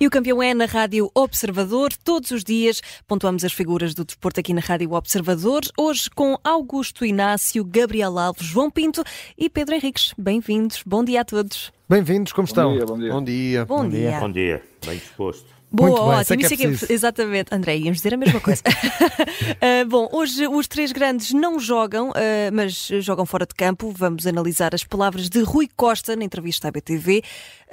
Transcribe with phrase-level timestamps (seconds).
[0.00, 1.92] E o campeão é na Rádio Observador.
[2.02, 5.60] Todos os dias pontuamos as figuras do desporto aqui na Rádio Observador.
[5.76, 9.04] Hoje com Augusto Inácio, Gabriel Alves, João Pinto
[9.36, 10.14] e Pedro Henriques.
[10.16, 10.82] Bem-vindos.
[10.86, 11.70] Bom dia a todos.
[11.86, 12.70] Bem-vindos, como estão?
[12.70, 13.64] Bom dia, bom dia.
[13.66, 14.20] Bom, bom dia.
[14.20, 14.62] Bom dia.
[14.86, 15.60] Bem disposto.
[15.72, 16.40] Boa, Muito bem, ótimo.
[16.40, 17.54] isso é que é Isso é que é- exatamente.
[17.54, 18.62] André, íamos dizer a mesma coisa.
[19.62, 23.92] Ah, bom, hoje os três grandes não jogam, ah, mas jogam fora de campo.
[23.96, 27.22] Vamos analisar as palavras de Rui Costa na entrevista à BTV.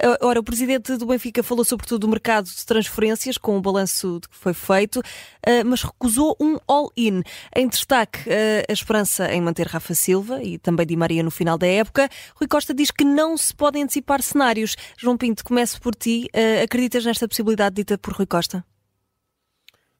[0.00, 4.20] Ah, ora, o presidente do Benfica falou sobretudo do mercado de transferências, com o balanço
[4.30, 5.02] que foi feito,
[5.44, 7.22] ah, mas recusou um all-in.
[7.54, 11.58] Em destaque, ah, a esperança em manter Rafa Silva e também Di Maria no final
[11.58, 12.08] da época.
[12.36, 14.76] Rui Costa diz que não se podem antecipar cenários.
[14.96, 16.28] João Pinto, começo por ti.
[16.62, 18.64] Acreditas nesta possibilidade dita por Rui Costa?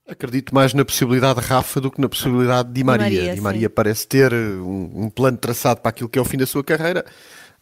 [0.09, 3.05] Acredito mais na possibilidade de Rafa do que na possibilidade de Di Maria.
[3.05, 6.39] Maria, Di Maria parece ter um, um plano traçado para aquilo que é o fim
[6.39, 7.05] da sua carreira.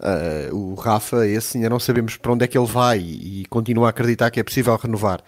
[0.00, 3.86] Ah, o Rafa, esse ainda não sabemos para onde é que ele vai e, continua
[3.88, 5.20] a acreditar que é possível renovar.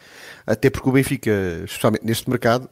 [0.46, 1.30] Até porque o Benfica,
[1.64, 2.68] especialmente neste mercado,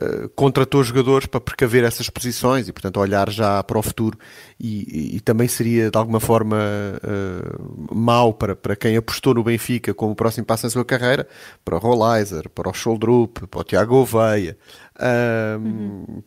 [0.00, 4.16] ah, contratou jogadores para precaver essas posições e, portanto, olhar já para o futuro.
[4.58, 6.56] E, e- e também seria, de alguma forma,
[7.02, 7.58] ah,
[7.92, 11.26] mau para, para quem apostou no Benfica como o próximo passo na sua carreira,
[11.64, 14.56] para o Rolaiser, para o Scholdrup, para o Tiago Oveia,
[15.00, 15.58] ah,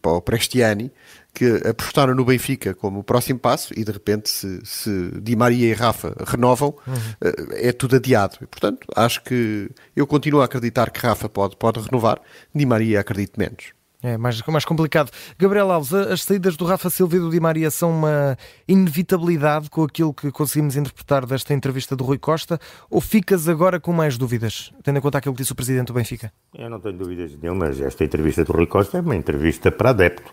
[0.01, 0.91] para o Prestiani,
[1.33, 5.67] que apostaram no Benfica como o próximo passo e de repente se, se Di Maria
[5.67, 6.75] e Rafa renovam,
[7.21, 8.37] eh, é tudo adiado.
[8.41, 12.21] E, portanto, acho que eu continuo a acreditar que Rafa pode, pode renovar,
[12.53, 13.73] Di Maria acredito menos.
[14.03, 15.09] É mais, mais complicado.
[15.39, 18.37] Gabriel Alves, as saídas do Rafa Silva e do Di Maria são uma
[18.67, 23.93] inevitabilidade com aquilo que conseguimos interpretar desta entrevista do Rui Costa ou ficas agora com
[23.93, 26.33] mais dúvidas, tendo em conta aquilo que disse o Presidente do Benfica?
[26.53, 27.79] Eu não tenho dúvidas nenhumas.
[27.79, 30.31] Esta entrevista do Rui Costa é uma entrevista para adepto.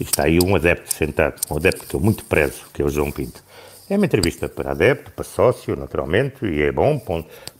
[0.00, 2.88] E está aí um adepto sentado, um adepto que eu muito prezo, que é o
[2.88, 3.40] João Pinto.
[3.88, 6.98] É uma entrevista para adepto, para sócio, naturalmente, e é bom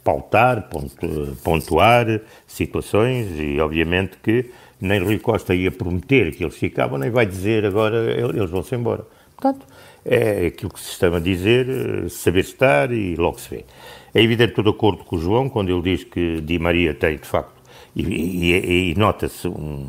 [0.03, 6.97] pautar, pontu- pontuar situações e, obviamente, que nem Rui Costa ia prometer que eles ficavam,
[6.97, 9.05] nem vai dizer agora eles vão-se embora.
[9.35, 9.65] Portanto,
[10.03, 13.65] é aquilo que se estava a dizer, eh, saber estar e logo se vê.
[14.13, 17.17] É evidente, estou de acordo com o João quando ele diz que Di Maria tem,
[17.17, 17.54] de facto,
[17.95, 19.87] e, e- e nota-se um-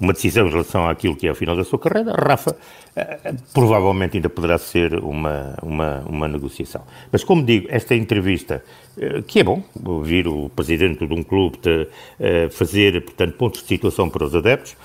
[0.00, 2.12] uma decisão em relação àquilo que é o final da sua carreira.
[2.12, 2.56] Rafa,
[2.94, 6.82] eh, provavelmente ainda poderá ser uma, uma, uma negociação.
[7.10, 8.62] Mas, como digo, esta entrevista,
[8.98, 11.88] eh, que é bom ouvir o presidente de um clube te,
[12.20, 14.76] eh, fazer, portanto, pontos de situação para os adeptos,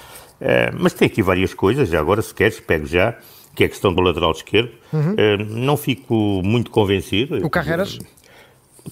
[0.80, 3.16] mas tem aqui várias coisas, já agora, se queres, pego já,
[3.54, 4.72] que é a questão do lateral esquerdo.
[5.18, 7.46] Eh, não fico muito convencido.
[7.46, 8.00] O Carreras?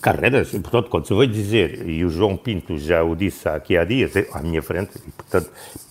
[0.01, 3.75] Carreiras, e, portanto, quando se veio dizer, e o João Pinto já o disse aqui
[3.77, 5.50] há dias, eh, à minha frente, e, portanto,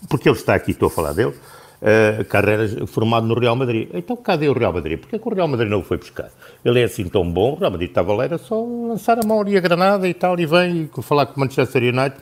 [0.09, 1.34] porque ele está aqui, estou a falar dele,
[1.82, 3.88] uh, Carreiras formado no Real Madrid.
[3.92, 4.98] Então, cadê o Real Madrid?
[5.00, 6.31] Porque é que o Real Madrid não o foi buscar?
[6.64, 9.41] Ele é assim tão bom, o Real Madrid estava lá, era só lançar a mão
[9.41, 12.15] ali a granada e tal, e vem e falar com o Manchester United.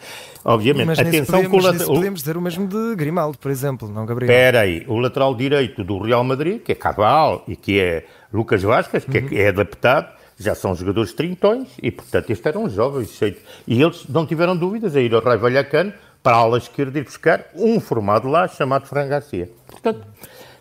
[0.45, 3.37] Obviamente, Mas atenção podemos, com o nisso late- o- podemos dizer o mesmo de Grimaldo,
[3.39, 4.31] por exemplo, não Gabriel?
[4.33, 8.63] Espera aí, o lateral direito do Real Madrid, que é Cabal e que é Lucas
[8.63, 13.19] Vasquez, que é- é, adaptado, já são jogadores trintões e, portanto, estes eram jovens.
[13.67, 15.93] E eles não tiveram dúvidas a ir ao Raio Vallecano
[16.23, 19.51] para a ala esquerda ir buscar um formado lá chamado Fran Garcia.
[19.67, 20.07] Portanto,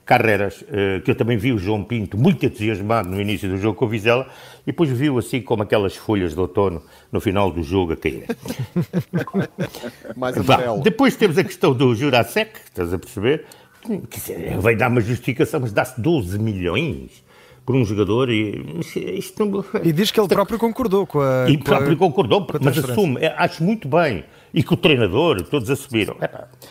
[0.06, 3.76] Carreras, eh, que eu também vi o João Pinto muito entusiasmado no início do jogo
[3.76, 4.28] com o Vizela
[4.62, 8.28] e depois viu assim como aquelas folhas de outono no final do jogo a cair.
[10.16, 10.78] Mais Vá.
[10.84, 13.46] Depois temos a questão do Jurasek, estás a perceber?
[14.12, 17.24] Dizer, Vai dar uma justificação, mas dá-se 12 milhões
[17.66, 18.80] por um jogador e
[19.18, 19.66] isto não...
[19.84, 21.50] E diz que ele próprio concordou com a.
[21.50, 24.24] E com a- próprio concordou, a mas assume, é, acho muito bem.
[24.54, 26.16] E que o treinador, todos assumiram.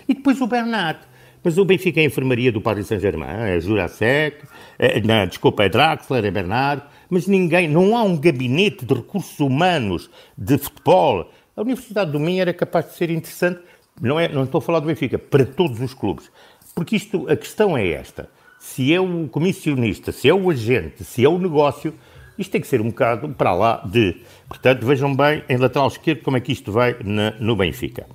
[0.08, 1.00] E depois o Bernat.
[1.42, 4.46] Mas o Benfica é a enfermaria do Paris Saint-Germain, é Jurasek,
[4.78, 9.38] é, não, desculpa, é Draxler, é Bernard, mas ninguém, não há um gabinete de recursos
[9.38, 11.30] humanos de futebol.
[11.54, 13.60] A Universidade do Minho era capaz de ser interessante,
[14.00, 16.30] não, é, não estou a falar do Benfica, para todos os clubes.
[16.74, 18.30] Porque isto, a questão é esta,
[18.64, 21.92] se é o comissionista, se é o agente, se é o negócio,
[22.38, 24.16] isto tem que ser um bocado para lá de.
[24.48, 28.06] Portanto, vejam bem em lateral esquerdo como é que isto vai na- no Benfica.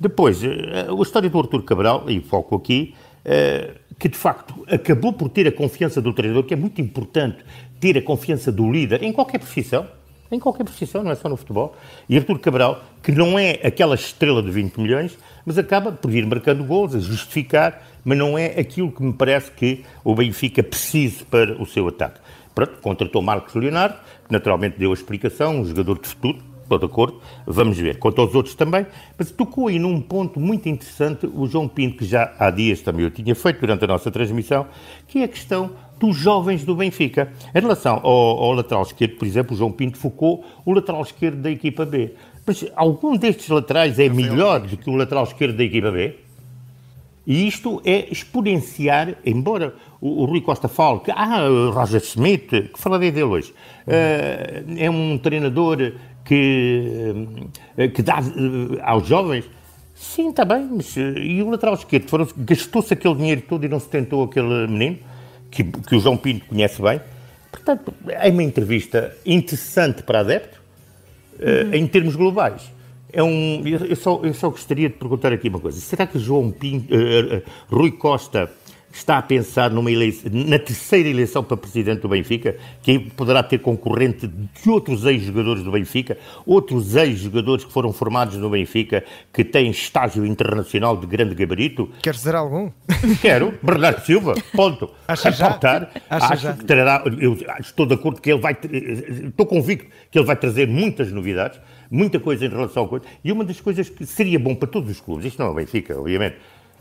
[0.00, 2.94] Depois, eh, a história do Artur Cabral, e foco aqui,
[3.24, 7.44] eh, que de facto acabou por ter a confiança do treinador, que é muito importante
[7.78, 9.86] ter a confiança do líder em qualquer profissão.
[10.32, 11.74] Em qualquer profissão, não é só no futebol.
[12.08, 16.24] E Artur Cabral, que não é aquela estrela de 20 milhões, mas acaba por ir
[16.24, 21.24] marcando gols, a justificar, mas não é aquilo que me parece que o Benfica precise
[21.24, 22.20] para o seu ataque.
[22.54, 23.96] Pronto, contratou Marcos Leonardo,
[24.26, 27.98] que naturalmente deu a explicação, um jogador de futuro, estou de acordo, vamos ver.
[27.98, 28.86] Quanto aos outros também,
[29.18, 33.04] mas tocou aí num ponto muito interessante o João Pinto, que já há dias também
[33.04, 34.66] eu tinha feito durante a nossa transmissão,
[35.08, 37.30] que é a questão dos jovens do Benfica.
[37.54, 41.42] Em relação ao, ao lateral esquerdo, por exemplo, o João Pinto focou o lateral esquerdo
[41.42, 42.14] da equipa B.
[42.46, 46.16] Mas algum destes laterais é melhor do que o lateral esquerdo da equipa B?
[47.26, 52.78] E isto é exponenciar, embora o, o Rui Costa fale que, ah, Roger Smith, que
[52.78, 53.52] falarei dele hoje,
[53.86, 55.92] uh, é um treinador
[56.24, 57.26] que,
[57.78, 59.44] uh, que dá uh, aos jovens.
[59.94, 62.34] Sim, está bem, mas e o lateral esquerdo?
[62.38, 64.98] Gastou-se aquele dinheiro todo e não se tentou aquele menino,
[65.50, 67.00] que, que o João Pinto conhece bem.
[67.50, 70.60] Portanto, é uma entrevista interessante para adepto,
[71.38, 71.74] uhum.
[71.74, 72.70] em termos globais.
[73.12, 75.80] É um, eu, só, eu só gostaria de perguntar aqui uma coisa.
[75.80, 78.48] Será que João Pinto, uh, uh, Rui Costa
[78.92, 83.58] está a pensar numa eleição, na terceira eleição para presidente do Benfica, que poderá ter
[83.58, 89.70] concorrente de outros ex-jogadores do Benfica, outros ex-jogadores que foram formados no Benfica, que têm
[89.70, 91.88] estágio internacional de grande gabarito.
[92.02, 92.70] Queres dizer algum?
[93.22, 93.54] Quero.
[93.62, 94.90] Bernardo Silva, ponto.
[95.06, 95.50] Acha já?
[95.50, 96.52] Faltar, Acha acho já?
[96.54, 98.56] que trará, eu estou de acordo que ele vai,
[99.28, 101.60] estou convicto que ele vai trazer muitas novidades,
[101.90, 104.90] muita coisa em relação a coisa, e uma das coisas que seria bom para todos
[104.90, 106.36] os clubes, isto não é o Benfica, obviamente,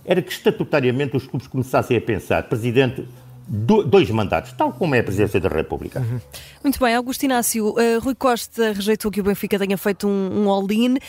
[0.10, 3.08] era que estatutariamente os clubes começassem a pensar, presidente,
[3.48, 6.00] dois mandatos, tal como é a presidência da República.
[6.00, 6.20] Uhum.
[6.64, 10.50] Muito bem, Augusto Inácio, uh, Rui Costa rejeitou que o Benfica tenha feito um, um
[10.50, 11.00] all-in, uh,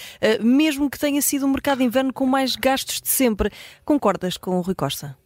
[0.44, 3.48] mesmo que tenha sido um mercado de inverno com mais gastos de sempre.
[3.86, 5.16] Concordas com o Rui Costa?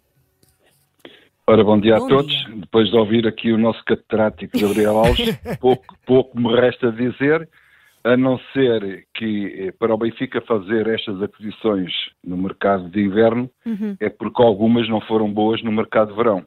[1.45, 2.33] Ora, bom dia bom a todos.
[2.33, 2.55] Dia.
[2.55, 7.49] Depois de ouvir aqui o nosso catedrático Gabriel Alves, pouco, pouco me resta dizer
[8.05, 11.91] a não ser que eh, para o Benfica fazer estas aquisições
[12.23, 13.97] no mercado de inverno uhum.
[13.99, 16.47] é porque algumas não foram boas no mercado de verão.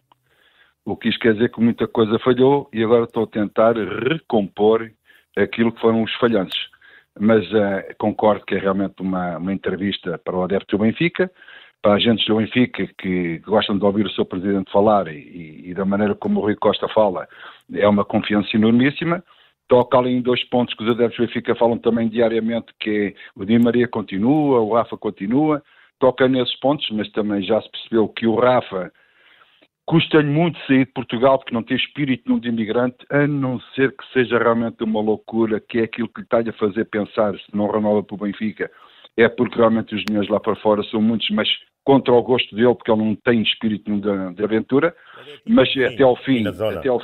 [0.86, 4.90] O que isto quer dizer que muita coisa falhou e agora estou a tentar recompor
[5.36, 6.70] aquilo que foram os falhanços.
[7.20, 11.30] Mas uh, concordo que é realmente uma, uma entrevista para o adepto do Benfica,
[11.82, 15.84] para agentes do Benfica que gostam de ouvir o seu presidente falar e, e da
[15.84, 17.28] maneira como o Rui Costa fala,
[17.74, 19.24] é uma confiança enormíssima
[19.68, 23.40] toca ali em dois pontos que os adeptos do Benfica falam também diariamente, que é
[23.40, 25.62] o Di Maria continua, o Rafa continua,
[26.00, 28.92] toca nesses pontos, mas também já se percebeu que o Rafa
[29.86, 34.06] custa-lhe muito sair de Portugal porque não tem espírito de imigrante, a não ser que
[34.12, 37.72] seja realmente uma loucura, que é aquilo que lhe está a fazer pensar se não
[37.72, 38.70] renova para o Benfica,
[39.16, 41.48] é porque realmente os dinheiros lá para fora são muitos, mas
[41.84, 44.94] contra o gosto dele, porque ele não tem espírito de, de aventura,
[45.48, 47.02] mas até ao fim, até ao,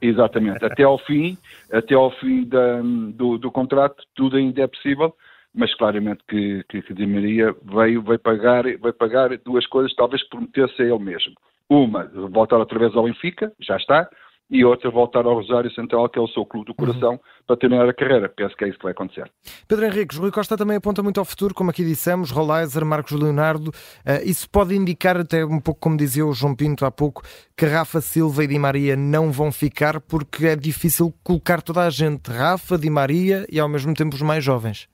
[0.00, 0.64] Exatamente.
[0.64, 1.36] até ao fim,
[1.72, 5.14] até ao fim da, do, do, contrato, tudo ainda é possível,
[5.54, 10.22] mas claramente que, que, que Di Maria veio, veio, pagar, veio pagar duas coisas, talvez
[10.28, 11.34] prometesse a ele mesmo.
[11.68, 14.08] Uma, voltar outra vez ao Benfica, já está,
[14.50, 17.18] e outra voltar ao Rosário Central, que é o seu clube do coração, uhum.
[17.46, 18.28] para terminar a carreira.
[18.28, 19.30] Penso que é isso que vai acontecer.
[19.66, 23.68] Pedro Henriques, Rui Costa também aponta muito ao futuro, como aqui dissemos, Rolaiser, Marcos Leonardo.
[23.68, 27.22] Uh, isso pode indicar, até um pouco como dizia o João Pinto há pouco,
[27.56, 31.90] que Rafa Silva e Di Maria não vão ficar porque é difícil colocar toda a
[31.90, 34.88] gente, Rafa, Di Maria e ao mesmo tempo os mais jovens.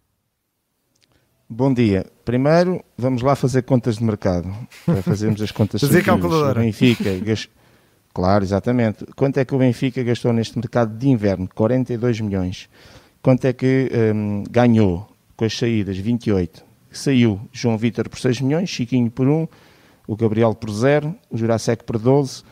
[1.53, 2.07] Bom dia.
[2.25, 4.49] Primeiro, vamos lá fazer contas de mercado.
[4.87, 6.61] Para fazermos as contas Fazer calculadora.
[6.61, 7.11] Benfica,
[8.13, 9.05] Claro, exatamente.
[9.15, 11.49] Quanto é que o Benfica gastou neste mercado de inverno?
[11.55, 12.69] 42 milhões.
[13.23, 15.97] Quanto é que um, ganhou com as saídas?
[15.97, 16.65] 28.
[16.91, 19.47] Saiu João Vitor por 6 milhões, Chiquinho por 1,
[20.09, 22.43] o Gabriel por 0, o Jurasek por 12,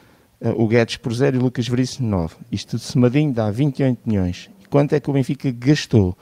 [0.40, 2.36] uh, o Guedes por 0 e o Lucas Veríssimo 9.
[2.52, 4.48] Isto de somadinho dá 28 milhões.
[4.70, 6.16] Quanto é que o Benfica gastou?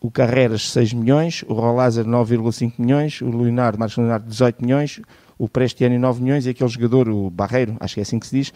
[0.00, 5.00] O Carreras 6 milhões, o Rolázar 9,5 milhões, o Leonardo, Marcos Leonardo 18 milhões,
[5.38, 8.36] o Prestiano 9 milhões e aquele jogador, o Barreiro, acho que é assim que se
[8.36, 8.52] diz,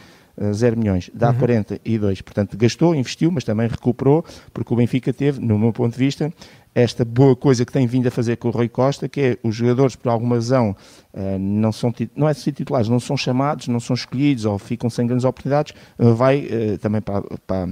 [0.52, 1.38] 0 eh, milhões, dá uhum.
[1.38, 2.20] 42.
[2.22, 6.32] Portanto, gastou, investiu, mas também recuperou, porque o Benfica teve, no meu ponto de vista,
[6.80, 9.54] esta boa coisa que tem vindo a fazer com o Rui Costa, que é os
[9.54, 10.76] jogadores, por alguma razão,
[11.12, 14.88] eh, não são não é ser titulares, não são chamados, não são escolhidos ou ficam
[14.88, 16.48] sem grandes oportunidades, eh, vai
[16.80, 17.66] também para, para,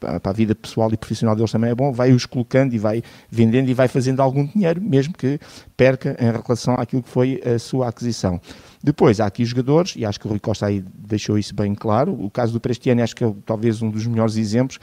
[0.00, 3.68] para, a vida pessoal e profissional deles também é bom, vai-os colocando e vai vendendo
[3.68, 5.38] e vai fazendo algum dinheiro, mesmo que
[5.76, 8.40] perca em relação àquilo que foi a sua aquisição.
[8.82, 12.12] Depois, há aqui jogadores, e acho que o Rui Costa aí deixou isso bem claro,
[12.12, 14.78] o caso do Prestiano acho que é talvez um dos melhores exemplos,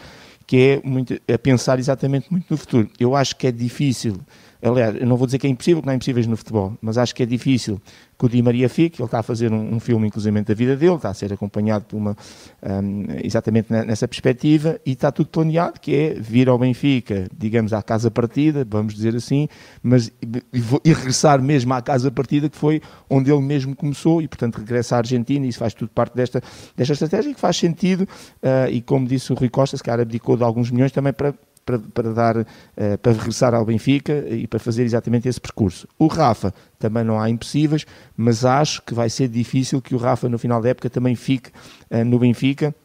[0.48, 2.90] que é muito, a pensar exatamente muito no futuro.
[3.00, 4.20] Eu acho que é difícil
[4.62, 6.98] Aliás, eu não vou dizer que é impossível, que não é impossível no futebol, mas
[6.98, 7.82] acho que é difícil
[8.18, 9.02] que o Di Maria fique.
[9.02, 11.86] Ele está a fazer um, um filme, inclusive, da vida dele, está a ser acompanhado
[11.86, 12.16] por uma,
[12.64, 17.82] um, exatamente nessa perspectiva, e está tudo planeado, que é vir ao Benfica, digamos, à
[17.84, 19.48] casa partida, vamos dizer assim,
[19.84, 20.44] mas e,
[20.84, 24.96] e regressar mesmo à casa partida, que foi onde ele mesmo começou, e, portanto, regressa
[24.96, 26.42] à Argentina, e isso faz tudo parte desta,
[26.76, 30.38] desta estratégia, que faz sentido, uh, e como disse o Rui Costa, se calhar abdicou
[30.38, 31.34] de alguns milhões também para
[31.66, 32.46] para, para, dar, uh,
[33.02, 35.88] para regressar ao Benfica e para fazer exatamente esse percurso.
[35.98, 40.30] O Rafa, também não há impossíveis, mas acho que vai ser difícil que o Rafa
[40.30, 41.50] no final da época também fique
[41.90, 42.76] uh, no Benfica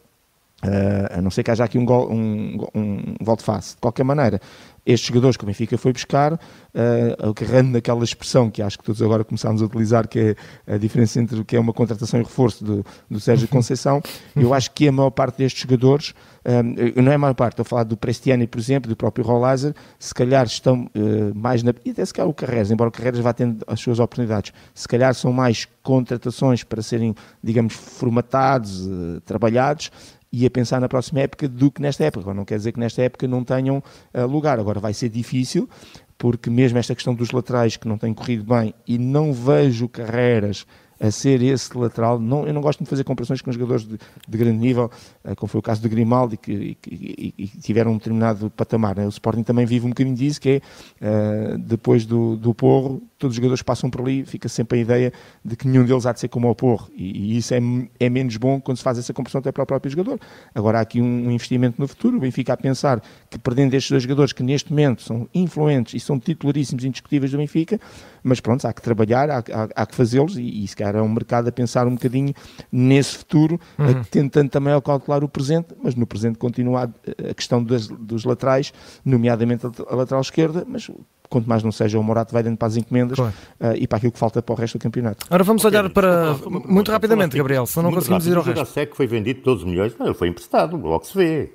[0.62, 2.80] Uh, a não ser que haja aqui um, gol, um, um,
[3.20, 3.74] um volte face.
[3.74, 4.38] De qualquer maneira,
[4.84, 9.00] estes jogadores que o Benfica foi buscar, uh, agarrando naquela expressão que acho que todos
[9.00, 10.36] agora começámos a utilizar, que
[10.66, 14.02] é a diferença entre o que é uma contratação e reforço do, do Sérgio Conceição,
[14.36, 16.14] eu acho que a maior parte destes jogadores,
[16.44, 19.24] um, não é a maior parte, estou a falar do Prestiani, por exemplo, do próprio
[19.24, 21.72] Rolaiser, se calhar estão uh, mais na.
[21.84, 24.88] e até se calhar o Carreiras, embora o Carreiras vá tendo as suas oportunidades, se
[24.88, 28.88] calhar são mais contratações para serem, digamos, formatados,
[29.24, 29.90] trabalhados
[30.32, 32.32] e a pensar na próxima época do que nesta época.
[32.32, 33.82] Não quer dizer que nesta época não tenham
[34.14, 34.58] uh, lugar.
[34.58, 35.68] Agora vai ser difícil,
[36.16, 40.66] porque mesmo esta questão dos laterais que não tem corrido bem e não vejo carreiras
[41.00, 42.20] a ser esse lateral.
[42.20, 44.90] Não, eu não gosto de fazer comparações com jogadores de, de grande nível,
[45.24, 48.96] uh, como foi o caso de Grimaldi, que, que, e, e tiveram um determinado patamar.
[48.96, 49.06] Né?
[49.06, 50.62] O Sporting também vive um bocadinho disso, que
[51.00, 54.80] é, uh, depois do, do Porro, todos os jogadores passam por ali, fica sempre a
[54.82, 55.12] ideia
[55.44, 56.88] de que nenhum deles há de ser como o Porro.
[56.96, 57.60] E, e isso é,
[58.00, 60.18] é, menos bom quando se faz essa comparação até para o próprio jogador.
[60.54, 62.16] Agora há aqui um, um investimento no futuro.
[62.16, 66.00] O Benfica a pensar que perdendo estes dois jogadores que neste momento são influentes e
[66.00, 67.78] são titularíssimos indiscutíveis do Benfica,
[68.22, 71.02] mas pronto, há que trabalhar, há, há, há que fazê-los e, e se calhar é
[71.02, 72.34] um mercado a pensar um bocadinho
[72.72, 74.02] nesse futuro, uhum.
[74.10, 78.72] tentando também calcular o presente, mas no presente continua a, a questão das, dos laterais,
[79.04, 80.90] nomeadamente a, a lateral esquerda, mas
[81.30, 83.32] quanto mais não seja o Morato vai dando para as encomendas claro.
[83.60, 85.24] uh, e para aquilo que falta para o resto do campeonato.
[85.26, 86.34] Agora vamos okay, olhar para,
[86.66, 88.80] muito rapidamente, Gabriel, senão não conseguimos ir ao resto.
[88.80, 91.52] O que foi vendido todos os milhões, não, ele foi emprestado, logo se vê,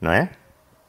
[0.00, 0.30] não é?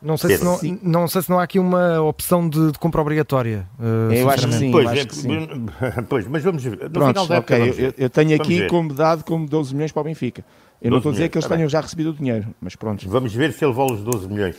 [0.01, 3.01] Não sei, se não, não sei se não há aqui uma opção de, de compra
[3.01, 3.67] obrigatória.
[3.77, 4.71] Uh, eu acho que sim.
[4.71, 5.29] Pois, acho é, que sim.
[6.07, 6.71] pois, mas vamos ver.
[6.83, 9.91] No Pronto, final da época, okay, eu, eu, tenho aqui como dado como 12 milhões
[9.91, 10.45] para o Benfica.
[10.81, 13.09] Eu não estou a dizer que eles tá tenham já recebido o dinheiro, mas pronto.
[13.09, 14.55] Vamos ver se ele vale os 12 milhões.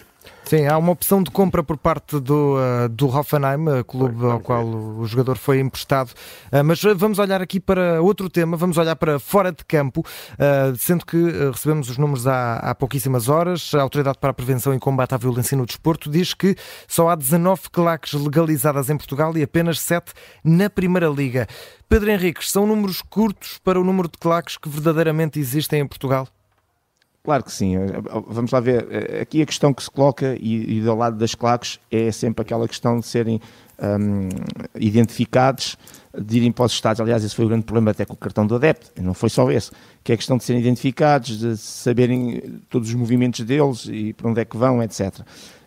[0.50, 4.40] Sim, há uma opção de compra por parte do, uh, do Hoffenheim, clube pois, ao
[4.40, 6.10] qual o jogador foi emprestado.
[6.52, 10.76] Uh, mas vamos olhar aqui para outro tema, vamos olhar para fora de campo, uh,
[10.76, 11.16] sendo que
[11.52, 13.72] recebemos os números há, há pouquíssimas horas.
[13.74, 16.56] A Autoridade para a Prevenção e Combate à Violência no Desporto diz que
[16.88, 20.12] só há 19 claques legalizadas em Portugal e apenas 7
[20.42, 21.46] na Primeira Liga.
[21.88, 26.26] Pedro Henriques, são números curtos para o número de claques que verdadeiramente existem em Portugal?
[27.22, 27.74] Claro que sim.
[28.28, 29.20] Vamos lá ver.
[29.20, 32.66] Aqui a questão que se coloca, e, e do lado das claques, é sempre aquela
[32.66, 33.40] questão de serem
[33.80, 34.28] um,
[34.74, 35.76] identificados,
[36.18, 37.00] de irem para os Estados.
[37.00, 38.90] Aliás, esse foi o grande problema até com o cartão do adepto.
[39.02, 39.70] Não foi só esse.
[40.02, 44.30] Que é a questão de serem identificados, de saberem todos os movimentos deles e para
[44.30, 45.20] onde é que vão, etc.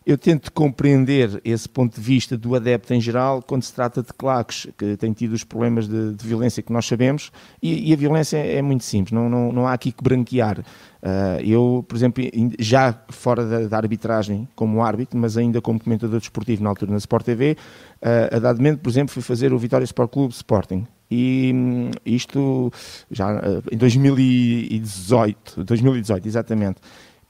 [0.05, 4.11] Eu tento compreender esse ponto de vista do adepto em geral quando se trata de
[4.11, 7.31] claques que têm tido os problemas de, de violência que nós sabemos
[7.61, 10.59] e, e, a violência é muito simples, não, não, não há aqui que branquear.
[10.59, 12.23] Uh, eu, por exemplo,
[12.59, 16.97] já fora da, da, arbitragem como árbitro, mas ainda como comentador desportivo na altura na
[16.97, 17.57] Sport TV,
[18.01, 20.87] uh, a dado momento, por exemplo, fui fazer o Vitória Sport Clube Sporting.
[21.11, 22.71] E hum, isto
[23.11, 26.77] já uh, em 2018, 2018, exatamente.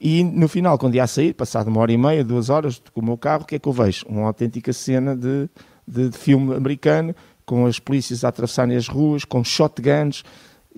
[0.06, 3.00] E no final, quando ia a sair, passado uma hora e meia, duas horas com
[3.00, 4.04] o meu carro, o que é que eu vejo?
[4.06, 5.48] Uma autêntica cena de,
[5.88, 10.22] de, de filme americano, com as polícias a atravessarem as ruas, com shotguns,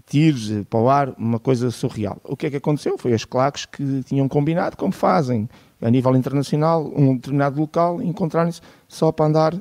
[0.07, 2.19] tiros para o ar, uma coisa surreal.
[2.23, 2.97] O que é que aconteceu?
[2.97, 5.49] Foi as claques que tinham combinado, como fazem
[5.83, 9.55] a nível internacional, um determinado local, encontrarem-se só para andar,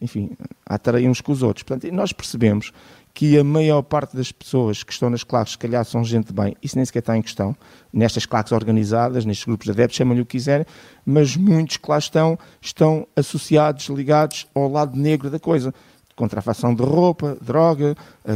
[0.00, 0.32] enfim,
[0.66, 1.62] a tareia uns com os outros.
[1.62, 2.72] Portanto, nós percebemos
[3.16, 6.54] que a maior parte das pessoas que estão nas claques, se calhar, são gente bem,
[6.62, 7.56] isso nem sequer está em questão,
[7.90, 10.66] nestas claques organizadas, nestes grupos de adeptos, chamam-lhe o que quiserem,
[11.02, 15.72] mas muitos que lá estão, estão associados, ligados ao lado negro da coisa.
[16.14, 17.94] Contrafação de roupa, droga,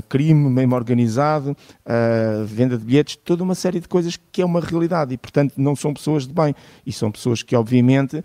[0.08, 1.56] crime mesmo organizado,
[2.46, 5.74] venda de bilhetes, toda uma série de coisas que é uma realidade e, portanto, não
[5.74, 6.54] são pessoas de bem.
[6.84, 8.22] E são pessoas que, obviamente,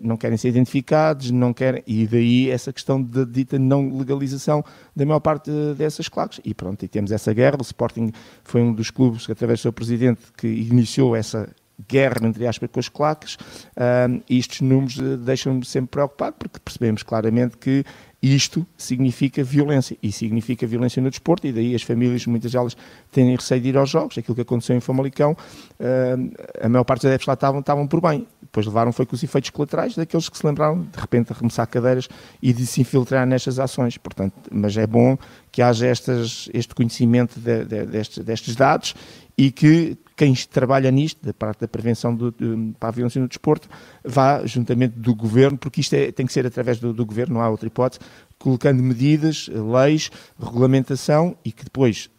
[0.00, 1.82] não querem ser identificados, não querem.
[1.86, 6.40] E daí essa questão da dita não legalização da maior parte dessas claques.
[6.44, 7.56] E pronto, e temos essa guerra.
[7.58, 8.12] O Sporting
[8.44, 11.48] foi um dos clubes, através do seu presidente, que iniciou essa
[11.88, 17.02] guerra, entre aspas, com as claques, uh, e estes números deixam-me sempre preocupado, porque percebemos
[17.02, 17.84] claramente que
[18.22, 22.76] isto significa violência, e significa violência no desporto, e daí as famílias, muitas delas,
[23.10, 24.16] têm receio de ir aos jogos.
[24.16, 28.00] Aquilo que aconteceu em Famalicão, uh, a maior parte dos adeptos lá estavam, estavam por
[28.00, 28.26] bem.
[28.40, 31.66] Depois levaram foi com os efeitos colaterais daqueles que se lembraram, de repente, a remessar
[31.66, 32.08] cadeiras
[32.40, 33.96] e de se infiltrar nestas ações.
[33.96, 35.18] Portanto, mas é bom
[35.50, 38.94] que haja estas, este conhecimento de, de, destes, destes dados
[39.36, 43.28] e que quem trabalha nisto, da parte da prevenção do, de, para a violência no
[43.28, 43.68] desporto,
[44.04, 47.40] vá juntamente do governo, porque isto é, tem que ser através do, do governo, não
[47.40, 48.00] há outra hipótese,
[48.38, 52.10] colocando medidas, leis, regulamentação e que depois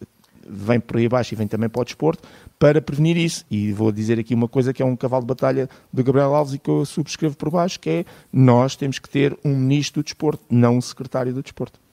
[0.46, 2.28] vem por aí abaixo e vem também para o desporto
[2.58, 3.44] para prevenir isso.
[3.50, 6.54] E vou dizer aqui uma coisa que é um cavalo de batalha do Gabriel Alves
[6.54, 10.04] e que eu subscrevo por baixo, que é nós temos que ter um ministro do
[10.04, 11.83] desporto, não um secretário do desporto.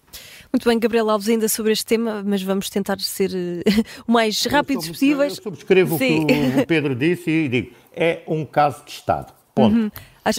[0.53, 3.31] Muito bem, Gabriel Alves, ainda sobre este tema, mas vamos tentar ser
[4.05, 5.37] o mais rápidos possíveis.
[5.37, 6.23] Eu subscrevo Sim.
[6.23, 9.33] o que o Pedro disse e digo: é um caso de Estado.
[9.55, 9.75] Ponto.
[9.75, 9.91] Uhum.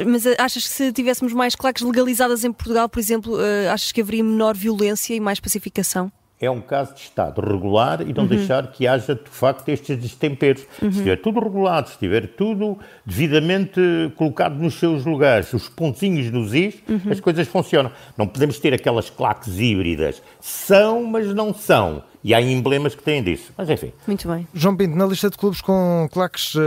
[0.07, 3.37] Mas achas que se tivéssemos mais claques legalizadas em Portugal, por exemplo,
[3.73, 6.11] achas que haveria menor violência e mais pacificação?
[6.43, 8.29] É um caso de Estado regular e não uhum.
[8.29, 10.63] deixar que haja, de facto, estes destemperos.
[10.83, 10.91] Uhum.
[10.91, 13.81] Se estiver tudo regulado, se estiver tudo devidamente
[14.17, 17.13] colocado nos seus lugares, os pontinhos nos is, uhum.
[17.13, 17.93] as coisas funcionam.
[18.19, 20.21] Não podemos ter aquelas claques híbridas.
[20.41, 22.03] São, mas não são.
[22.25, 23.53] E há emblemas que têm disso.
[23.57, 23.93] Mas enfim.
[24.07, 24.47] Muito bem.
[24.53, 26.61] João Pinto, na lista de clubes com claques uh,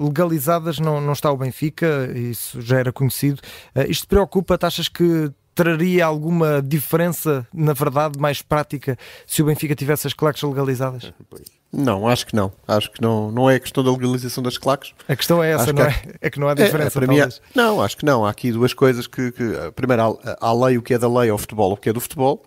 [0.00, 3.40] legalizadas não, não está o Benfica, isso já era conhecido.
[3.74, 4.66] Uh, isto preocupa-te?
[4.66, 10.42] Achas que traria alguma diferença, na verdade, mais prática se o Benfica tivesse as claques
[10.42, 11.12] legalizadas?
[11.72, 12.52] Não, acho que não.
[12.66, 14.92] Acho que não, não é a questão da legalização das claques.
[15.08, 16.02] A questão é essa, acho não é?
[16.20, 16.82] É que não há diferença.
[16.82, 18.26] É, é, para mim, é- não, acho que não.
[18.26, 19.30] Há aqui duas coisas que.
[19.30, 19.44] que
[19.76, 22.00] primeiro, há, há lei o que é da lei ao futebol, o que é do
[22.00, 22.42] futebol.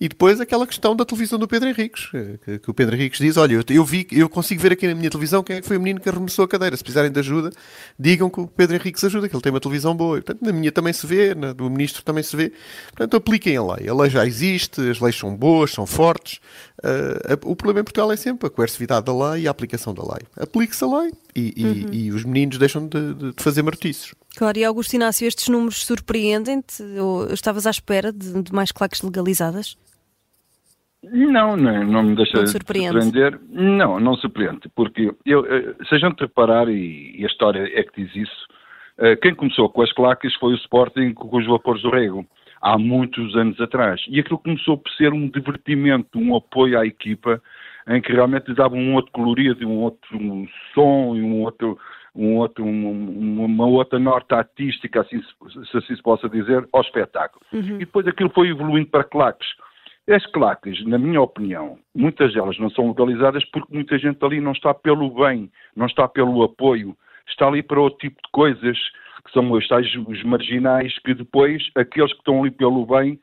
[0.00, 2.08] E depois aquela questão da televisão do Pedro Henriques,
[2.44, 4.94] que, que o Pedro Henriques diz: Olha, eu, eu, vi, eu consigo ver aqui na
[4.94, 6.76] minha televisão quem é que foi o menino que arremessou a cadeira.
[6.76, 7.50] Se precisarem de ajuda,
[7.98, 10.18] digam que o Pedro Henriques ajuda, que ele tem uma televisão boa.
[10.18, 12.52] E, portanto, na minha também se vê, na do ministro também se vê.
[12.88, 13.88] Portanto, apliquem a lei.
[13.88, 16.40] A lei já existe, as leis são boas, são fortes.
[16.82, 20.02] Uh, o problema em Portugal é sempre a coercividade da lei e a aplicação da
[20.02, 20.26] lei.
[20.36, 21.92] Aplique-se a lei e, e, uhum.
[21.92, 24.14] e, os meninos deixam de, de, fazer martiços.
[24.36, 26.82] Claro, e Augusto Inácio, estes números surpreendem-te?
[26.98, 29.76] Ou estavas à espera de, de mais claques legalizadas?
[31.02, 33.38] Não, não, não me deixa não surpreender.
[33.50, 37.82] Não, não surpreende, porque eu, eh, se a gente reparar, e, e a história é
[37.82, 38.46] que diz isso,
[38.98, 42.24] eh, quem começou com as claques foi o Sporting com os vapores do Rego,
[42.60, 44.00] há muitos anos atrás.
[44.08, 47.42] E aquilo começou por ser um divertimento, um apoio à equipa,
[47.88, 50.18] em que realmente dava um outro colorido, um outro
[50.72, 51.76] som e um outro,
[52.14, 55.20] um outro, um, uma outra nota artística, assim,
[55.70, 57.44] se assim se possa dizer, ao espetáculo.
[57.52, 57.76] Uhum.
[57.76, 59.48] E depois aquilo foi evoluindo para claques.
[60.08, 64.52] As claques, na minha opinião, muitas delas não são legalizadas porque muita gente ali não
[64.52, 66.96] está pelo bem, não está pelo apoio,
[67.28, 68.78] está ali para outro tipo de coisas,
[69.24, 73.18] que são os tais os marginais, que depois aqueles que estão ali pelo bem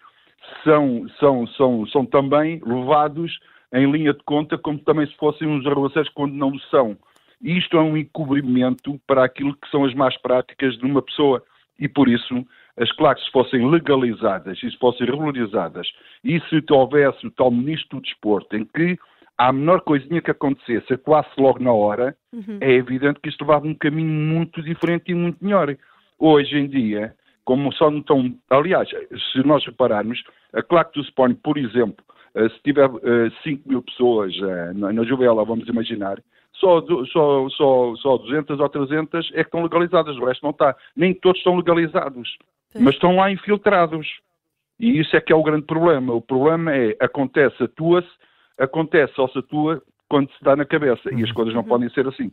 [0.64, 3.38] são, são, são, são também levados
[3.74, 6.98] em linha de conta como também se fossem uns arruaceiros quando não são.
[7.42, 11.44] E isto é um encobrimento para aquilo que são as más práticas de uma pessoa.
[11.80, 12.46] E por isso
[12.78, 15.88] as claques fossem legalizadas e se fossem regularizadas
[16.24, 18.98] e se houvesse o tal ministro do desporto em que
[19.38, 22.58] a menor coisinha que acontecesse quase logo na hora, uhum.
[22.60, 25.78] é evidente que isto levava um caminho muito diferente e muito melhor.
[26.18, 28.36] Hoje em dia, como só não estão.
[28.50, 30.22] Aliás, se nós repararmos,
[30.54, 33.30] a claque do Spawn, por exemplo, se tiver 5 eh,
[33.66, 36.22] mil pessoas eh, na Juvela, vamos imaginar,
[36.54, 40.76] só, só, só, só 200 ou 300 é que estão legalizadas, o resto não está.
[40.96, 42.30] Nem todos estão legalizados
[42.78, 44.08] mas estão lá infiltrados.
[44.80, 46.14] E isso é que é o grande problema.
[46.14, 48.10] O problema é, acontece, atua-se,
[48.58, 51.14] acontece ou se atua quando se dá na cabeça.
[51.14, 52.32] E as coisas não podem ser assim.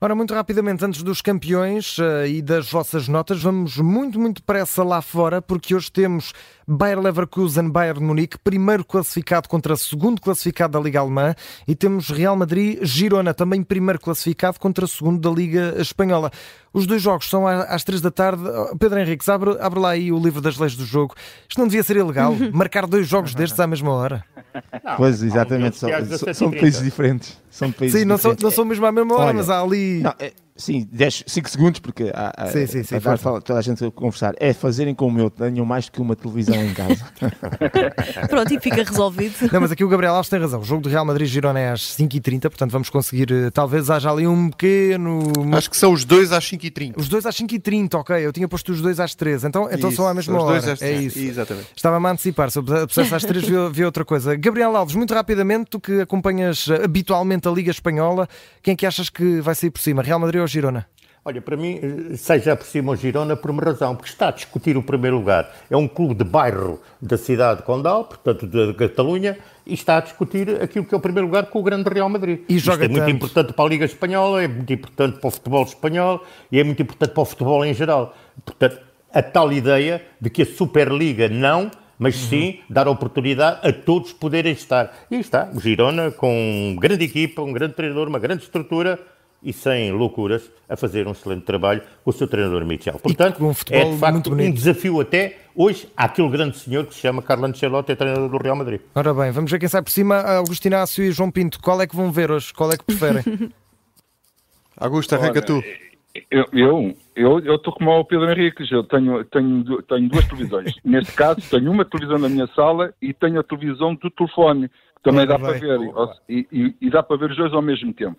[0.00, 4.84] Ora, muito rapidamente, antes dos campeões uh, e das vossas notas, vamos muito, muito depressa
[4.84, 6.32] lá fora, porque hoje temos
[6.68, 11.34] Bayer Leverkusen, Bayern Munique, primeiro classificado contra segundo classificado da Liga Alemã,
[11.66, 16.30] e temos Real Madrid, Girona, também primeiro classificado contra segundo da Liga Espanhola.
[16.72, 18.42] Os dois jogos são às três da tarde.
[18.46, 21.14] Oh, Pedro Henriques, abre, abre lá aí o livro das leis do jogo.
[21.48, 24.22] Isto não devia ser ilegal, marcar dois jogos destes à mesma hora.
[24.84, 25.88] Não, pois, exatamente, são,
[26.34, 27.40] são países diferentes.
[27.50, 30.00] São países Sim, não são, não são mesmo à mesma hora, Olha, mas há ali.
[30.00, 33.58] Não, é, sim, 10, 5 segundos, porque há, há, sim, sim, sim, a dar toda
[33.58, 34.34] a gente a conversar.
[34.38, 37.06] É fazerem como eu, tenham mais do que uma televisão em casa.
[38.28, 39.34] Pronto, e fica resolvido.
[39.52, 40.60] Não, mas aqui o Gabriel Alves tem razão.
[40.60, 43.30] O jogo do Real Madrid-Girona é às 5h30, portanto vamos conseguir.
[43.30, 45.22] Eh, talvez haja ali um pequeno.
[45.52, 46.94] Acho que são os dois às 5h30.
[46.96, 48.16] Os dois às 5h30, ok.
[48.16, 50.76] Eu tinha posto os dois às 3 Então, então são à mesma hora.
[50.80, 51.18] é isso.
[51.18, 51.68] Exatamente.
[51.76, 52.50] Estava-me a antecipar.
[52.50, 54.34] Se eu pusesse às 3 vi outra coisa.
[54.34, 58.28] Gabriel Alves, muito rapidamente, tu que acompanhas eh, habitualmente a Liga Espanhola,
[58.62, 60.02] quem é que achas que vai sair por cima?
[60.02, 60.86] Real Madrid ou Girona?
[61.24, 61.78] Olha, para mim,
[62.16, 65.52] seja por cima o Girona por uma razão, porque está a discutir o primeiro lugar.
[65.68, 70.00] É um clube de bairro da cidade de Condal, portanto, da Catalunha, e está a
[70.00, 72.40] discutir aquilo que é o primeiro lugar com o grande Real Madrid.
[72.48, 75.30] E joga Isto é muito importante para a Liga Espanhola, é muito importante para o
[75.30, 78.16] futebol espanhol e é muito importante para o futebol em geral.
[78.42, 78.80] Portanto,
[79.12, 82.28] a tal ideia de que a Superliga não mas uhum.
[82.28, 84.96] sim dar oportunidade a todos poderem estar.
[85.10, 88.98] E está, o Girona, com uma grande equipa, um grande treinador, uma grande estrutura
[89.42, 92.98] e sem loucuras, a fazer um excelente trabalho com o seu treinador Michel.
[92.98, 97.22] Portanto, um é de facto um desafio até hoje àquele grande senhor que se chama
[97.22, 98.80] Carlo Ancelotti, é treinador do Real Madrid.
[98.94, 101.60] Ora bem, vamos ver quem sai por cima, Augusto Inácio e João Pinto.
[101.60, 102.52] Qual é que vão ver hoje?
[102.52, 103.22] Qual é que preferem?
[104.76, 105.62] Augusto, arranca tu.
[106.30, 110.74] Eu, eu, eu, eu estou como o Pedro Henrique, eu tenho, tenho, tenho duas televisões.
[110.84, 115.02] Neste caso, tenho uma televisão na minha sala e tenho a televisão do telefone, que
[115.02, 115.78] também dá para ver,
[116.28, 118.18] e, e, e, dá para ver os dois ao mesmo tempo.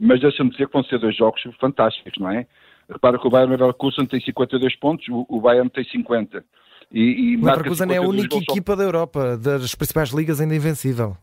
[0.00, 2.46] Mas deixa-me dizer que vão ser dois jogos fantásticos, não é?
[2.90, 6.42] Repara que o Bayern Leverkusen tem 52 pontos, o, o Bayern tem 50.
[6.90, 11.16] E, e o Leverkusen é a única equipa da Europa, das principais ligas ainda invencível.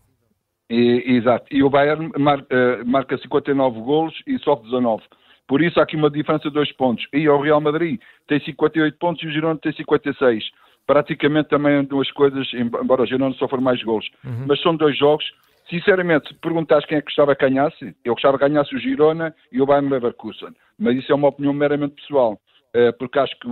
[0.69, 1.45] E, exato.
[1.51, 5.03] E o Bayern mar, uh, marca 59 golos e sofre 19.
[5.47, 7.05] Por isso há aqui uma diferença de dois pontos.
[7.13, 10.43] E o Real Madrid tem 58 pontos e o Girona tem 56.
[10.85, 14.09] Praticamente também duas coisas, embora o Girona sofra mais golos.
[14.25, 14.45] Uhum.
[14.47, 15.25] Mas são dois jogos.
[15.69, 19.35] Sinceramente, se perguntares quem é que gostava que ganhasse, eu gostava que ganhasse o Girona
[19.51, 20.55] e o Bayern Leverkusen.
[20.79, 22.39] Mas isso é uma opinião meramente pessoal.
[22.73, 23.47] Eh, porque acho que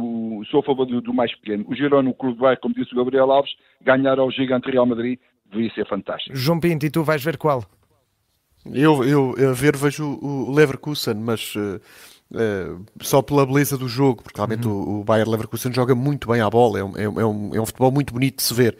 [0.51, 1.65] sou a favor do, do, mais pequeno.
[1.67, 3.51] O Girona, o clube vai, como disse o Gabriel Alves,
[3.81, 5.17] ganhar ao gigante Real Madrid,
[5.51, 6.35] devia ser fantástico.
[6.35, 7.63] João Pinto, e tu vais ver qual?
[8.71, 11.79] Eu, eu, a ver vejo o Leverkusen, mas uh,
[12.31, 14.97] uh, só pela beleza do jogo, porque realmente uhum.
[14.97, 17.65] o, o Bayern Leverkusen joga muito bem à bola, é um, é, um, é um
[17.65, 18.77] futebol muito bonito de se ver.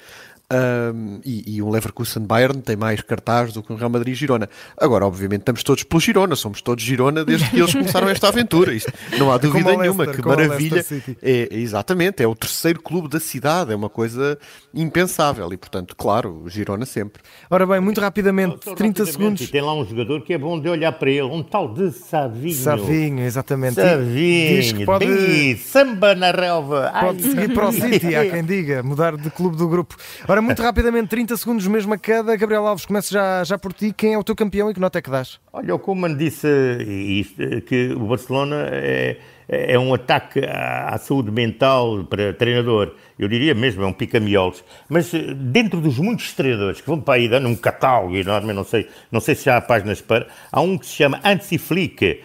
[0.53, 4.47] Um, e, e, um Leverkusen Bayern tem mais cartaz do que um Real Madrid Girona.
[4.77, 8.71] Agora, obviamente, estamos todos pelo Girona, somos todos Girona desde que eles começaram esta aventura.
[8.71, 10.85] Isto, não há dúvida como nenhuma, Leicester, que maravilha.
[11.23, 14.37] É, exatamente, é o terceiro clube da cidade, é uma coisa
[14.71, 17.23] impensável e, portanto, claro, o Girona sempre.
[17.49, 19.41] Ora bem, muito rapidamente, 30 rapidamente, segundos.
[19.41, 21.91] E tem lá um jogador que é bom de olhar para ele, um tal de
[21.91, 22.53] Savinho.
[22.53, 23.75] Savinho, exatamente.
[23.75, 25.57] Savinho, Diz que pode...
[25.57, 26.91] samba na relva.
[26.99, 29.95] Pode Ai, seguir para o City, há quem diga, mudar de clube do grupo.
[30.27, 32.35] Ora, muito rapidamente, 30 segundos mesmo a cada.
[32.35, 33.93] Gabriel Alves, começa já, já por ti.
[33.95, 35.39] Quem é o teu campeão e que nota é que dás?
[35.53, 36.47] Olha, o Koeman disse
[36.87, 39.17] isto, que o Barcelona é,
[39.47, 42.93] é um ataque à, à, saúde mental para treinador.
[43.17, 44.63] Eu diria mesmo, é um pica-miolos.
[44.89, 48.63] Mas eh, dentro dos muitos treinadores que vão para aí dando um catálogo enorme, não
[48.63, 50.27] sei, não sei se há páginas para.
[50.51, 52.19] Há um que se chama Ansi Flick eh,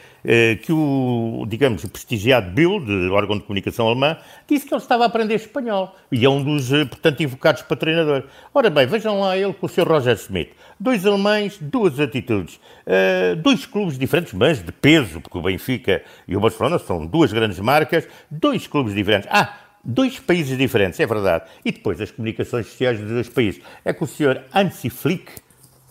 [0.62, 5.34] que o, digamos, prestigiado Bild, órgão de comunicação alemã, disse que ele estava a aprender
[5.34, 8.24] espanhol e é um dos, eh, portanto, invocados para treinador.
[8.52, 10.50] Ora bem, vejam lá ele com o seu Roger Smith.
[10.78, 12.56] Dois alemães, duas atitudes.
[12.86, 17.32] Uh, dois clubes diferentes, mas de peso, porque o Benfica e o Barcelona são duas
[17.32, 19.28] grandes marcas, dois clubes diferentes.
[19.30, 19.54] Ah,
[19.84, 21.44] dois países diferentes, é verdade.
[21.64, 23.60] E depois as comunicações sociais dos dois países.
[23.84, 25.32] É que o senhor Hansi Flick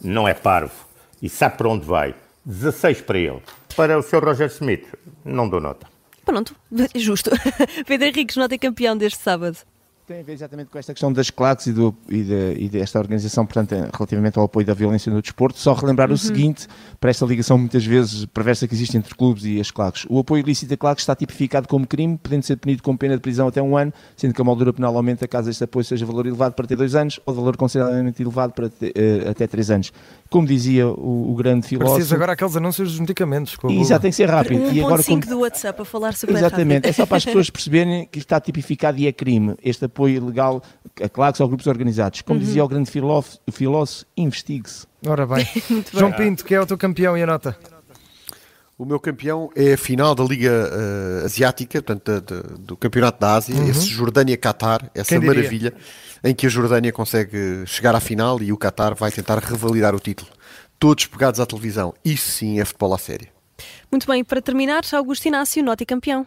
[0.01, 0.73] não é parvo
[1.21, 2.15] e sabe para onde vai.
[2.45, 3.41] 16 para ele.
[3.75, 4.23] Para o Sr.
[4.23, 4.87] Roger Smith,
[5.23, 5.87] não dou nota.
[6.25, 6.55] Pronto,
[6.95, 7.31] justo.
[7.87, 9.57] Pedro Henriques, nota campeão deste sábado
[10.09, 12.97] tem a ver exatamente com esta questão das claques e, do, e, de, e desta
[12.97, 15.59] organização, portanto, relativamente ao apoio da violência no desporto.
[15.59, 16.15] Só relembrar uhum.
[16.15, 16.67] o seguinte,
[16.99, 20.07] para esta ligação muitas vezes perversa que existe entre clubes e as claques.
[20.09, 23.21] O apoio ilícito a claques está tipificado como crime, podendo ser punido com pena de
[23.21, 26.25] prisão até um ano, sendo que a moldura penal aumenta caso este apoio seja valor
[26.25, 29.93] elevado para ter dois anos ou valor consideravelmente elevado para ter, uh, até três anos.
[30.27, 31.97] Como dizia o, o grande filósofo...
[31.97, 33.55] Precisa agora aqueles anúncios dos medicamentos.
[33.69, 34.59] E já tem que ser rápido.
[34.59, 35.21] Um e agora, como...
[35.21, 38.97] do WhatsApp a falar sobre Exatamente, é só para as pessoas perceberem que está tipificado
[38.97, 40.61] e é crime este apoio ilegal
[41.01, 42.21] a claques ou grupos organizados.
[42.21, 42.45] Como uhum.
[42.45, 44.87] dizia o grande filósofo, filósofo investigue-se.
[45.05, 45.47] Ora bem.
[45.93, 47.57] João Pinto, que é o teu campeão e a nota?
[48.77, 53.19] O meu campeão é a final da Liga uh, Asiática, portanto, da, da, do Campeonato
[53.19, 53.69] da Ásia, uhum.
[53.69, 55.73] esse Jordânia-Qatar, essa maravilha,
[56.23, 59.99] em que a Jordânia consegue chegar à final e o Qatar vai tentar revalidar o
[59.99, 60.29] título.
[60.79, 61.93] Todos pegados à televisão.
[62.05, 63.27] Isso sim é futebol à série.
[63.91, 66.25] Muito bem, para terminar, Augusto Inácio, nota e campeão.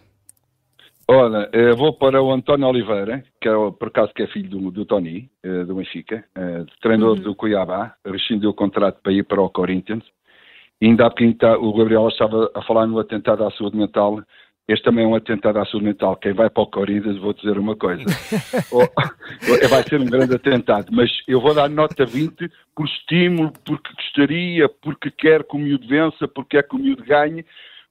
[1.14, 4.70] Olha, eu vou para o António Oliveira, que é por acaso que é filho do,
[4.70, 7.22] do Tony, eh, do Benfica, eh, treinador uhum.
[7.22, 10.02] do Cuiabá, rescindiu o contrato para ir para o Corinthians.
[10.80, 14.22] E ainda há bocadinho o Gabriel estava a falar no atentado à saúde mental.
[14.66, 16.16] Este também é um atentado à saúde mental.
[16.16, 18.04] Quem vai para o Corinthians, vou dizer uma coisa.
[18.72, 18.88] ou,
[19.68, 20.86] vai ser um grande atentado.
[20.92, 25.86] Mas eu vou dar nota 20 por estímulo, porque gostaria, porque quer que o miúdo
[25.86, 27.44] vença, porque é que o miúdo ganhe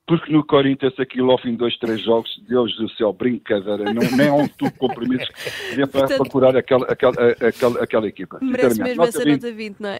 [0.07, 4.01] porque no Corinthians aquilo ao fim de dois, três jogos, Deus do céu, brincadeira, não,
[4.17, 8.39] nem há um tubo comprimidos para, Portanto, para curar aquela, aquela, aquela, aquela equipa.
[8.41, 9.99] Merece mesmo essa 20, nota 20, não é?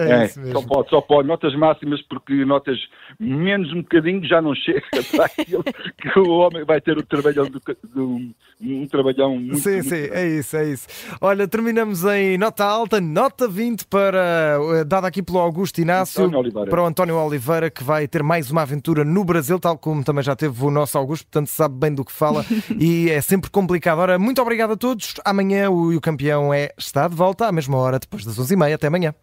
[0.00, 1.28] É, é só pode, só pode.
[1.28, 2.78] Notas máximas, porque notas
[3.18, 7.46] menos um bocadinho já não chega para aquilo que o homem vai ter o trabalhão
[7.46, 8.30] do, do
[8.62, 9.58] um trabalhão muito.
[9.58, 10.86] Sim, muito sim, é isso, é isso.
[11.20, 16.30] Olha, terminamos em nota alta, nota 20 para, eh, dada aqui pelo Augusto Inácio,
[16.68, 20.22] para o António Oliveira, que vai ter mais uma aventura no Brasil, tal como também
[20.22, 22.44] já teve o nosso Augusto, portanto sabe bem do que fala
[22.78, 23.98] e é sempre complicado.
[23.98, 25.14] Ora, muito obrigado a todos.
[25.24, 28.74] Amanhã o, o campeão é, está de volta à mesma hora, depois das 11h30.
[28.74, 29.14] Até amanhã.